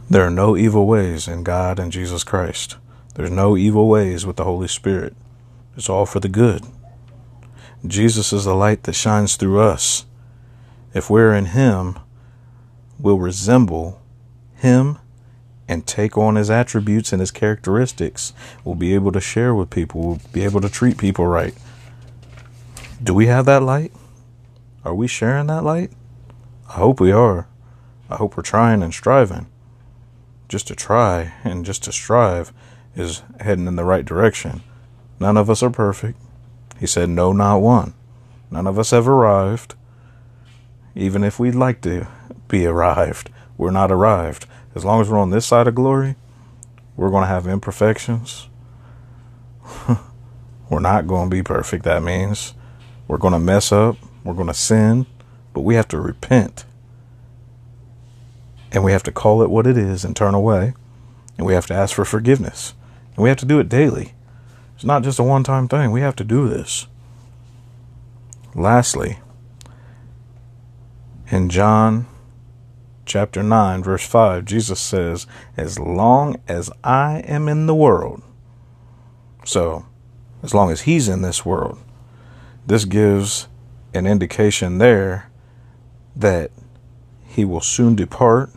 There 0.09 0.25
are 0.25 0.31
no 0.31 0.55
evil 0.55 0.87
ways 0.87 1.27
in 1.27 1.43
God 1.43 1.79
and 1.79 1.91
Jesus 1.91 2.23
Christ. 2.23 2.77
There's 3.15 3.31
no 3.31 3.57
evil 3.57 3.87
ways 3.89 4.25
with 4.25 4.37
the 4.37 4.43
Holy 4.43 4.67
Spirit. 4.67 5.15
It's 5.75 5.89
all 5.89 6.05
for 6.05 6.19
the 6.19 6.29
good. 6.29 6.63
Jesus 7.85 8.31
is 8.31 8.45
the 8.45 8.55
light 8.55 8.83
that 8.83 8.93
shines 8.93 9.35
through 9.35 9.59
us. 9.59 10.05
If 10.93 11.09
we're 11.09 11.33
in 11.33 11.47
Him, 11.47 11.99
we'll 12.99 13.19
resemble 13.19 14.01
Him 14.55 14.97
and 15.67 15.85
take 15.85 16.17
on 16.17 16.35
His 16.35 16.49
attributes 16.49 17.11
and 17.11 17.19
His 17.19 17.31
characteristics. 17.31 18.33
We'll 18.63 18.75
be 18.75 18.93
able 18.93 19.11
to 19.11 19.19
share 19.19 19.53
with 19.53 19.69
people. 19.69 20.01
We'll 20.01 20.21
be 20.31 20.43
able 20.43 20.61
to 20.61 20.69
treat 20.69 20.97
people 20.97 21.27
right. 21.27 21.53
Do 23.03 23.13
we 23.13 23.27
have 23.27 23.45
that 23.45 23.61
light? 23.61 23.91
Are 24.83 24.95
we 24.95 25.07
sharing 25.07 25.47
that 25.47 25.63
light? 25.63 25.91
I 26.69 26.73
hope 26.73 26.99
we 26.99 27.11
are. 27.11 27.47
I 28.09 28.15
hope 28.15 28.35
we're 28.35 28.43
trying 28.43 28.83
and 28.83 28.93
striving. 28.93 29.47
Just 30.47 30.67
to 30.67 30.75
try 30.75 31.33
and 31.43 31.65
just 31.65 31.83
to 31.83 31.91
strive 31.91 32.53
is 32.95 33.21
heading 33.39 33.67
in 33.67 33.75
the 33.75 33.83
right 33.83 34.05
direction. 34.05 34.61
None 35.19 35.37
of 35.37 35.49
us 35.49 35.63
are 35.63 35.69
perfect. 35.69 36.19
He 36.79 36.87
said, 36.87 37.09
No, 37.09 37.31
not 37.31 37.61
one. 37.61 37.93
None 38.51 38.67
of 38.67 38.77
us 38.79 38.91
have 38.91 39.07
arrived. 39.07 39.75
Even 40.95 41.23
if 41.23 41.39
we'd 41.39 41.55
like 41.55 41.81
to 41.81 42.07
be 42.47 42.65
arrived, 42.65 43.29
we're 43.57 43.71
not 43.71 43.91
arrived. 43.91 44.45
As 44.75 44.85
long 44.85 45.01
as 45.01 45.09
we're 45.09 45.19
on 45.19 45.31
this 45.31 45.45
side 45.45 45.67
of 45.67 45.75
glory, 45.75 46.15
we're 46.95 47.09
going 47.09 47.23
to 47.23 47.27
have 47.27 47.47
imperfections. 47.47 48.47
we're 50.69 50.79
not 50.79 51.07
going 51.07 51.29
to 51.29 51.35
be 51.35 51.43
perfect, 51.43 51.83
that 51.83 52.03
means. 52.03 52.53
We're 53.07 53.17
going 53.17 53.33
to 53.33 53.39
mess 53.39 53.71
up. 53.71 53.97
We're 54.23 54.33
going 54.33 54.47
to 54.47 54.53
sin. 54.53 55.05
But 55.57 55.63
we 55.63 55.73
have 55.73 55.87
to 55.87 55.99
repent. 55.99 56.65
And 58.71 58.83
we 58.83 58.91
have 58.91 59.01
to 59.01 59.11
call 59.11 59.41
it 59.41 59.49
what 59.49 59.65
it 59.65 59.75
is 59.75 60.05
and 60.05 60.15
turn 60.15 60.35
away. 60.35 60.75
And 61.35 61.47
we 61.47 61.55
have 61.55 61.65
to 61.65 61.73
ask 61.73 61.95
for 61.95 62.05
forgiveness. 62.05 62.75
And 63.15 63.23
we 63.23 63.29
have 63.29 63.39
to 63.39 63.45
do 63.47 63.57
it 63.57 63.67
daily. 63.67 64.13
It's 64.75 64.83
not 64.83 65.01
just 65.01 65.17
a 65.17 65.23
one 65.23 65.43
time 65.43 65.67
thing. 65.67 65.89
We 65.89 66.01
have 66.01 66.15
to 66.17 66.23
do 66.23 66.47
this. 66.47 66.85
Lastly, 68.53 69.17
in 71.31 71.49
John 71.49 72.05
chapter 73.07 73.41
9, 73.41 73.81
verse 73.81 74.05
5, 74.05 74.45
Jesus 74.45 74.79
says, 74.79 75.25
As 75.57 75.79
long 75.79 76.39
as 76.47 76.69
I 76.83 77.23
am 77.25 77.49
in 77.49 77.65
the 77.65 77.73
world, 77.73 78.21
so 79.43 79.87
as 80.43 80.53
long 80.53 80.69
as 80.69 80.81
He's 80.81 81.09
in 81.09 81.23
this 81.23 81.43
world, 81.43 81.79
this 82.67 82.85
gives 82.85 83.47
an 83.95 84.05
indication 84.05 84.77
there 84.77 85.26
that 86.19 86.51
He 87.25 87.45
will 87.45 87.61
soon 87.61 87.95
depart 87.95 88.51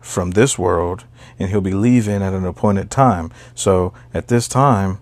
from 0.00 0.32
this 0.32 0.58
world 0.58 1.04
and 1.38 1.50
he'll 1.50 1.60
be 1.60 1.72
leaving 1.72 2.22
at 2.22 2.32
an 2.32 2.44
appointed 2.44 2.90
time. 2.90 3.30
So 3.54 3.92
at 4.12 4.28
this 4.28 4.48
time, 4.48 4.98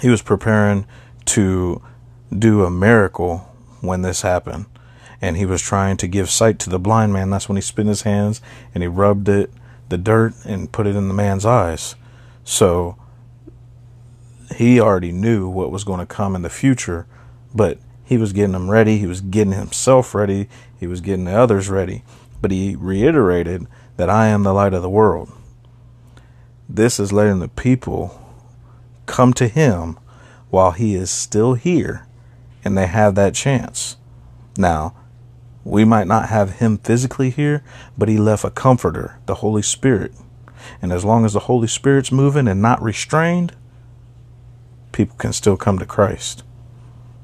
he 0.00 0.08
was 0.08 0.22
preparing 0.22 0.86
to 1.26 1.82
do 2.36 2.64
a 2.64 2.70
miracle 2.70 3.38
when 3.80 4.02
this 4.02 4.22
happened. 4.22 4.66
And 5.20 5.36
he 5.36 5.46
was 5.46 5.60
trying 5.60 5.96
to 5.98 6.08
give 6.08 6.30
sight 6.30 6.58
to 6.60 6.70
the 6.70 6.78
blind 6.78 7.12
man. 7.12 7.30
That's 7.30 7.48
when 7.48 7.56
he 7.56 7.62
spit 7.62 7.86
his 7.86 8.02
hands 8.02 8.40
and 8.74 8.82
he 8.82 8.88
rubbed 8.88 9.28
it, 9.28 9.50
the 9.88 9.98
dirt, 9.98 10.34
and 10.44 10.70
put 10.70 10.86
it 10.86 10.96
in 10.96 11.08
the 11.08 11.14
man's 11.14 11.44
eyes. 11.44 11.96
So 12.44 12.96
he 14.56 14.80
already 14.80 15.12
knew 15.12 15.48
what 15.48 15.70
was 15.70 15.84
going 15.84 16.00
to 16.00 16.06
come 16.06 16.34
in 16.34 16.42
the 16.42 16.50
future, 16.50 17.06
but 17.54 17.78
he 18.08 18.16
was 18.16 18.32
getting 18.32 18.52
them 18.52 18.70
ready. 18.70 18.96
He 18.96 19.06
was 19.06 19.20
getting 19.20 19.52
himself 19.52 20.14
ready. 20.14 20.48
He 20.80 20.86
was 20.86 21.02
getting 21.02 21.26
the 21.26 21.38
others 21.38 21.68
ready. 21.68 22.04
But 22.40 22.50
he 22.50 22.74
reiterated 22.74 23.66
that 23.98 24.08
I 24.08 24.28
am 24.28 24.44
the 24.44 24.54
light 24.54 24.72
of 24.72 24.80
the 24.80 24.88
world. 24.88 25.30
This 26.66 26.98
is 26.98 27.12
letting 27.12 27.40
the 27.40 27.48
people 27.48 28.18
come 29.04 29.34
to 29.34 29.46
him 29.46 29.98
while 30.48 30.70
he 30.70 30.94
is 30.94 31.10
still 31.10 31.52
here 31.52 32.06
and 32.64 32.78
they 32.78 32.86
have 32.86 33.14
that 33.16 33.34
chance. 33.34 33.98
Now, 34.56 34.94
we 35.62 35.84
might 35.84 36.06
not 36.06 36.30
have 36.30 36.60
him 36.60 36.78
physically 36.78 37.28
here, 37.28 37.62
but 37.98 38.08
he 38.08 38.16
left 38.16 38.42
a 38.42 38.50
comforter, 38.50 39.18
the 39.26 39.36
Holy 39.36 39.62
Spirit. 39.62 40.14
And 40.80 40.94
as 40.94 41.04
long 41.04 41.26
as 41.26 41.34
the 41.34 41.40
Holy 41.40 41.68
Spirit's 41.68 42.10
moving 42.10 42.48
and 42.48 42.62
not 42.62 42.82
restrained, 42.82 43.54
people 44.92 45.16
can 45.18 45.34
still 45.34 45.58
come 45.58 45.78
to 45.78 45.84
Christ. 45.84 46.42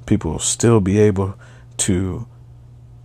People 0.07 0.33
will 0.33 0.39
still 0.39 0.81
be 0.81 0.99
able 0.99 1.35
to 1.79 2.27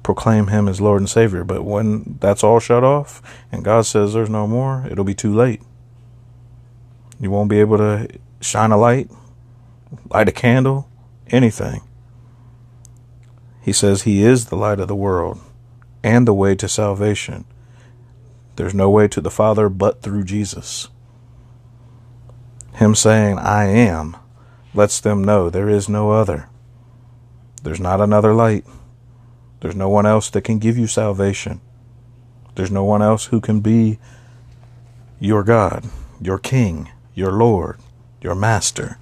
proclaim 0.04 0.48
him 0.48 0.68
as 0.68 0.82
Lord 0.82 1.02
and 1.02 1.10
Savior. 1.10 1.44
But 1.44 1.64
when 1.64 2.18
that's 2.20 2.44
all 2.44 2.60
shut 2.60 2.84
off 2.84 3.22
and 3.52 3.64
God 3.64 3.86
says 3.86 4.14
there's 4.14 4.30
no 4.30 4.48
more, 4.48 4.86
it'll 4.90 5.06
be 5.06 5.14
too 5.14 5.34
late. 5.34 5.62
You 7.20 7.32
won't 7.32 7.50
be 7.50 7.60
able 7.60 7.78
to 7.78 8.08
shine 8.42 8.72
a 8.72 8.78
light, 8.78 9.10
light 10.10 10.30
a 10.30 10.32
candle, 10.32 10.90
anything. 11.28 11.82
He 13.62 13.74
says 13.74 14.02
he 14.02 14.24
is 14.24 14.46
the 14.46 14.56
light 14.56 14.80
of 14.80 14.88
the 14.88 14.96
world 14.96 15.40
and 16.04 16.28
the 16.28 16.34
way 16.34 16.56
to 16.56 16.68
salvation. 16.68 17.46
There's 18.56 18.74
no 18.74 18.90
way 18.90 19.08
to 19.10 19.22
the 19.22 19.32
Father 19.32 19.70
but 19.70 20.02
through 20.02 20.24
Jesus. 20.24 20.90
Him 22.74 22.96
saying, 22.96 23.38
I 23.38 23.66
am, 23.66 24.18
lets 24.74 25.00
them 25.00 25.24
know 25.24 25.50
there 25.50 25.70
is 25.70 25.88
no 25.88 26.12
other. 26.12 26.49
There's 27.64 27.80
not 27.80 28.02
another 28.02 28.34
light. 28.34 28.66
There's 29.62 29.76
no 29.76 29.90
one 29.90 30.06
else 30.06 30.30
that 30.30 30.44
can 30.44 30.60
give 30.60 30.78
you 30.78 30.88
salvation. 30.88 31.62
There's 32.56 32.72
no 32.72 32.84
one 32.84 33.02
else 33.02 33.26
who 33.26 33.42
can 33.42 33.60
be 33.60 34.00
your 35.20 35.44
God, 35.44 35.86
your 36.22 36.38
King, 36.40 36.90
your 37.14 37.32
Lord, 37.32 37.80
your 38.22 38.36
Master, 38.36 38.98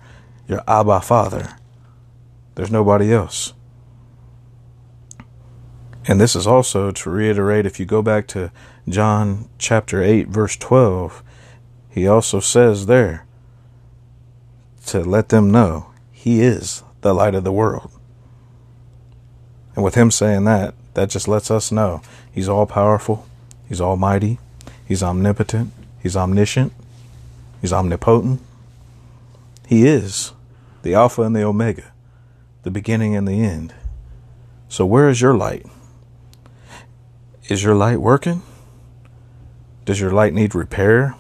your 0.48 0.62
Abba 0.68 1.02
Father. 1.02 1.58
There's 2.56 2.72
nobody 2.72 3.14
else. 3.14 3.54
And 6.08 6.22
this 6.22 6.36
is 6.36 6.48
also 6.48 6.92
to 6.92 7.10
reiterate 7.10 7.66
if 7.66 7.80
you 7.80 7.86
go 7.86 8.02
back 8.02 8.28
to 8.28 8.52
John 8.88 9.50
chapter 9.58 10.02
8, 10.02 10.30
verse 10.30 10.56
12, 10.56 11.22
he 11.90 12.08
also 12.08 12.40
says 12.40 12.86
there 12.86 13.26
to 14.86 15.02
let 15.02 15.30
them 15.30 15.52
know 15.52 15.92
he 16.12 16.42
is 16.42 16.84
the 17.02 17.14
light 17.14 17.36
of 17.36 17.44
the 17.44 17.52
world. 17.52 17.92
And 19.78 19.84
with 19.84 19.94
him 19.94 20.10
saying 20.10 20.46
that, 20.46 20.74
that 20.96 21.12
just 21.12 21.28
lets 21.28 21.52
us 21.52 21.72
know 21.72 22.02
he's 22.32 22.50
all 22.50 22.66
powerful, 22.66 23.28
he's 23.70 23.80
almighty, 23.80 24.40
he's 24.88 25.04
omnipotent, 25.04 25.72
he's 26.02 26.18
omniscient, 26.18 26.74
he's 27.62 27.72
omnipotent. 27.72 28.42
He 29.68 29.86
is 29.86 30.34
the 30.82 30.96
Alpha 30.96 31.22
and 31.22 31.36
the 31.36 31.44
Omega, 31.44 31.92
the 32.64 32.72
beginning 32.72 33.16
and 33.16 33.28
the 33.28 33.40
end. 33.40 33.76
So, 34.68 34.84
where 34.84 35.10
is 35.10 35.22
your 35.22 35.36
light? 35.36 35.68
Is 37.48 37.64
your 37.64 37.76
light 37.76 38.02
working? 38.02 38.42
Does 39.86 40.00
your 40.00 40.12
light 40.12 40.34
need 40.34 40.56
repair? 40.56 41.14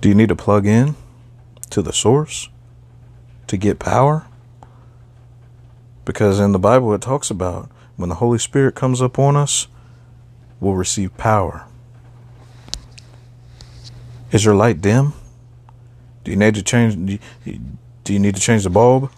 Do 0.00 0.08
you 0.08 0.14
need 0.14 0.30
to 0.30 0.36
plug 0.36 0.64
in 0.64 0.96
to 1.68 1.82
the 1.82 1.92
source 1.92 2.48
to 3.48 3.58
get 3.58 3.78
power? 3.78 4.29
Because 6.04 6.40
in 6.40 6.52
the 6.52 6.58
Bible 6.58 6.92
it 6.94 7.02
talks 7.02 7.30
about 7.30 7.70
when 7.96 8.08
the 8.08 8.16
Holy 8.16 8.38
Spirit 8.38 8.74
comes 8.74 9.00
upon 9.00 9.36
us, 9.36 9.68
we'll 10.58 10.74
receive 10.74 11.16
power. 11.16 11.66
Is 14.32 14.44
your 14.44 14.54
light 14.54 14.80
dim? 14.80 15.12
Do 16.24 16.30
you 16.30 16.36
need 16.36 16.54
to 16.54 16.62
change 16.62 17.20
do 18.04 18.12
you 18.12 18.18
need 18.18 18.34
to 18.34 18.40
change 18.40 18.64
the 18.64 18.70
bulb? 18.70 19.10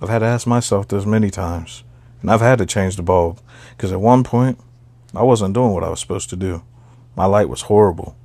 I've 0.00 0.08
had 0.08 0.20
to 0.20 0.26
ask 0.26 0.46
myself 0.46 0.88
this 0.88 1.06
many 1.06 1.30
times. 1.30 1.82
And 2.20 2.30
I've 2.30 2.40
had 2.40 2.58
to 2.58 2.66
change 2.66 2.96
the 2.96 3.02
bulb 3.02 3.40
because 3.70 3.92
at 3.92 4.00
one 4.00 4.24
point 4.24 4.58
I 5.14 5.22
wasn't 5.22 5.54
doing 5.54 5.72
what 5.72 5.84
I 5.84 5.88
was 5.88 6.00
supposed 6.00 6.30
to 6.30 6.36
do. 6.36 6.62
My 7.16 7.26
light 7.26 7.48
was 7.48 7.62
horrible. 7.62 8.16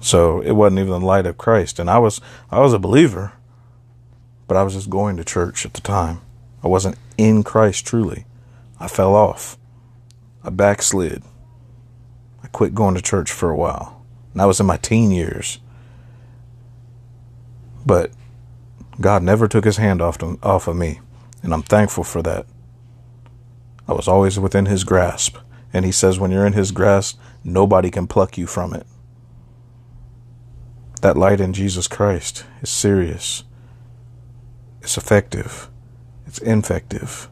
So 0.00 0.40
it 0.40 0.52
wasn't 0.52 0.80
even 0.80 1.00
the 1.00 1.06
light 1.06 1.26
of 1.26 1.38
Christ. 1.38 1.78
And 1.78 1.88
I 1.88 1.98
was 1.98 2.20
I 2.50 2.60
was 2.60 2.72
a 2.72 2.78
believer, 2.78 3.32
but 4.46 4.56
I 4.56 4.62
was 4.62 4.74
just 4.74 4.90
going 4.90 5.16
to 5.16 5.24
church 5.24 5.64
at 5.64 5.74
the 5.74 5.80
time. 5.80 6.20
I 6.62 6.68
wasn't 6.68 6.98
in 7.18 7.42
Christ 7.42 7.86
truly. 7.86 8.26
I 8.80 8.88
fell 8.88 9.14
off. 9.14 9.56
I 10.42 10.50
backslid. 10.50 11.22
I 12.42 12.48
quit 12.48 12.74
going 12.74 12.94
to 12.94 13.02
church 13.02 13.30
for 13.30 13.50
a 13.50 13.56
while. 13.56 14.04
And 14.32 14.42
I 14.42 14.46
was 14.46 14.60
in 14.60 14.66
my 14.66 14.76
teen 14.76 15.10
years. 15.10 15.58
But 17.86 18.10
God 19.00 19.22
never 19.22 19.48
took 19.48 19.64
his 19.64 19.76
hand 19.76 20.00
off, 20.00 20.18
to, 20.18 20.38
off 20.42 20.68
of 20.68 20.76
me 20.76 21.00
and 21.44 21.52
I'm 21.52 21.62
thankful 21.62 22.04
for 22.04 22.22
that. 22.22 22.46
I 23.86 23.92
was 23.92 24.08
always 24.08 24.40
within 24.40 24.64
his 24.64 24.82
grasp, 24.82 25.36
and 25.74 25.84
he 25.84 25.92
says 25.92 26.18
when 26.18 26.30
you're 26.30 26.46
in 26.46 26.54
his 26.54 26.72
grasp, 26.72 27.20
nobody 27.44 27.90
can 27.90 28.06
pluck 28.06 28.38
you 28.38 28.46
from 28.46 28.72
it. 28.72 28.86
That 31.02 31.18
light 31.18 31.42
in 31.42 31.52
Jesus 31.52 31.86
Christ 31.86 32.46
is 32.62 32.70
serious. 32.70 33.44
It's 34.84 34.98
effective. 34.98 35.70
It's 36.26 36.38
infective. 36.38 37.30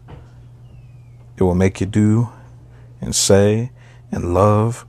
It 1.36 1.42
will 1.42 1.54
make 1.54 1.82
you 1.82 1.86
do 1.86 2.30
and 2.98 3.14
say 3.14 3.72
and 4.10 4.32
love, 4.32 4.86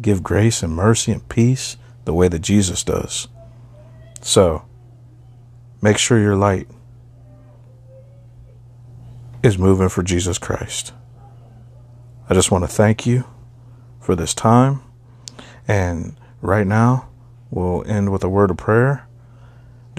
give 0.00 0.22
grace 0.22 0.62
and 0.62 0.74
mercy 0.74 1.12
and 1.12 1.28
peace 1.28 1.76
the 2.06 2.14
way 2.14 2.28
that 2.28 2.38
Jesus 2.38 2.82
does. 2.82 3.28
So, 4.22 4.64
make 5.82 5.98
sure 5.98 6.18
your 6.18 6.36
light 6.36 6.66
is 9.42 9.58
moving 9.58 9.90
for 9.90 10.02
Jesus 10.02 10.38
Christ. 10.38 10.94
I 12.30 12.32
just 12.32 12.50
want 12.50 12.64
to 12.64 12.68
thank 12.68 13.04
you 13.04 13.24
for 14.00 14.16
this 14.16 14.32
time. 14.32 14.80
And 15.68 16.16
right 16.40 16.66
now, 16.66 17.10
we'll 17.50 17.84
end 17.86 18.10
with 18.10 18.24
a 18.24 18.30
word 18.30 18.50
of 18.50 18.56
prayer. 18.56 19.06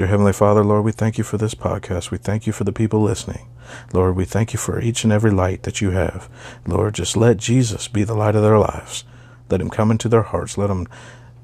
Dear 0.02 0.08
Heavenly 0.08 0.34
Father, 0.34 0.64
Lord, 0.64 0.84
we 0.84 0.92
thank 0.92 1.20
you 1.20 1.24
for 1.24 1.38
this 1.38 1.54
podcast. 1.54 2.10
We 2.10 2.18
thank 2.18 2.48
you 2.48 2.54
for 2.54 2.64
the 2.64 2.72
people 2.72 3.04
listening. 3.04 3.48
Lord, 3.94 4.16
we 4.16 4.26
thank 4.26 4.52
you 4.52 4.58
for 4.58 4.82
each 4.82 5.04
and 5.04 5.14
every 5.14 5.30
light 5.30 5.62
that 5.62 5.80
you 5.80 5.92
have. 5.92 6.28
Lord, 6.66 6.96
just 6.96 7.16
let 7.16 7.38
Jesus 7.38 7.88
be 7.88 8.04
the 8.04 8.16
light 8.16 8.36
of 8.36 8.42
their 8.42 8.58
lives. 8.58 9.04
Let 9.52 9.62
him 9.62 9.70
come 9.70 9.92
into 9.92 10.10
their 10.10 10.24
hearts. 10.24 10.58
Let 10.58 10.72
him 10.72 10.88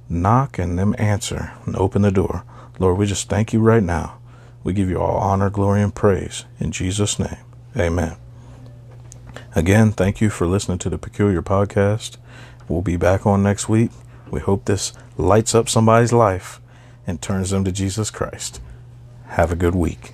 knock 0.10 0.58
and 0.58 0.80
them 0.80 0.96
answer 0.98 1.52
and 1.68 1.76
open 1.76 2.02
the 2.02 2.10
door. 2.10 2.46
Lord, 2.80 2.98
we 2.98 3.06
just 3.06 3.30
thank 3.30 3.54
you 3.54 3.60
right 3.60 3.84
now. 3.84 4.18
We 4.64 4.74
give 4.74 4.90
you 4.90 5.00
all 5.00 5.20
honor, 5.20 5.52
glory, 5.52 5.84
and 5.84 5.94
praise 5.94 6.46
in 6.60 6.72
Jesus' 6.72 7.20
name. 7.20 7.38
Amen. 7.78 8.18
Again, 9.56 9.92
thank 9.92 10.20
you 10.20 10.32
for 10.32 10.48
listening 10.48 10.80
to 10.80 10.90
the 10.90 10.98
Peculiar 10.98 11.44
Podcast. 11.44 12.18
We'll 12.68 12.82
be 12.82 12.98
back 12.98 13.24
on 13.24 13.44
next 13.44 13.70
week. 13.70 13.92
We 14.32 14.40
hope 14.40 14.66
this 14.66 14.94
lights 15.16 15.54
up 15.54 15.70
somebody's 15.70 16.12
life 16.12 16.60
and 17.08 17.22
turns 17.22 17.50
them 17.50 17.64
to 17.64 17.72
Jesus 17.72 18.12
Christ. 18.12 18.62
Have 19.28 19.52
a 19.52 19.56
good 19.56 19.74
week. 19.74 20.12